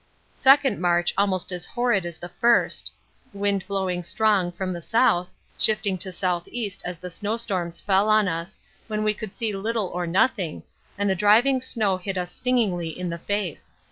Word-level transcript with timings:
Second 0.35 0.79
march 0.81 1.13
almost 1.15 1.51
as 1.51 1.67
horrid 1.67 2.07
as 2.07 2.17
the 2.17 2.29
first. 2.29 2.91
Wind 3.33 3.63
blowing 3.67 4.01
strong 4.01 4.51
from 4.51 4.73
the 4.73 4.81
south, 4.81 5.29
shifting 5.59 5.95
to 5.99 6.09
S.E. 6.09 6.71
as 6.83 6.97
the 6.97 7.11
snowstorms 7.11 7.79
fell 7.79 8.09
on 8.09 8.27
us, 8.27 8.59
when 8.87 9.03
we 9.03 9.13
could 9.13 9.31
see 9.31 9.53
little 9.55 9.89
or 9.93 10.07
nothing, 10.07 10.63
and 10.97 11.07
the 11.07 11.13
driving 11.13 11.61
snow 11.61 11.97
hit 11.97 12.17
us 12.17 12.31
stingingly 12.31 12.99
in 12.99 13.11
the 13.11 13.19
face. 13.19 13.75